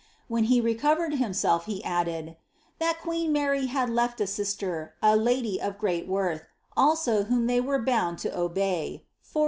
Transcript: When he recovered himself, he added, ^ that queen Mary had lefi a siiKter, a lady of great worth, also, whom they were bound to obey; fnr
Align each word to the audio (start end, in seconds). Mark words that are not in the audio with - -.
When 0.27 0.45
he 0.45 0.59
recovered 0.59 1.13
himself, 1.17 1.65
he 1.65 1.83
added, 1.83 2.25
^ 2.25 2.35
that 2.79 2.99
queen 3.01 3.31
Mary 3.31 3.67
had 3.67 3.87
lefi 3.87 4.21
a 4.21 4.23
siiKter, 4.23 4.93
a 5.03 5.15
lady 5.15 5.61
of 5.61 5.77
great 5.77 6.07
worth, 6.07 6.45
also, 6.75 7.25
whom 7.25 7.45
they 7.45 7.61
were 7.61 7.77
bound 7.83 8.17
to 8.25 8.35
obey; 8.35 9.03
fnr 9.31 9.39